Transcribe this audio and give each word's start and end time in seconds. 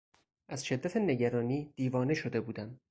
از 0.47 0.65
شدت 0.65 0.97
نگرانی 0.97 1.73
دیوانه 1.75 2.13
شده 2.13 2.41
بودم. 2.41 2.79